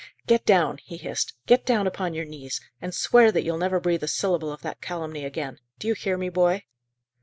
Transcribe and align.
"Get 0.25 0.47
down!" 0.47 0.79
he 0.79 0.97
hissed; 0.97 1.35
"get 1.45 1.63
down 1.63 1.85
upon 1.85 2.15
your 2.15 2.25
knees, 2.25 2.59
and 2.81 2.91
swear 2.91 3.31
that 3.31 3.43
you'll 3.43 3.59
never 3.59 3.79
breathe 3.79 4.01
a 4.01 4.07
syllable 4.07 4.51
of 4.51 4.63
that 4.63 4.81
calumny 4.81 5.23
again! 5.25 5.59
Do 5.77 5.87
you 5.87 5.93
hear 5.93 6.17
me, 6.17 6.29
boy?" 6.29 6.63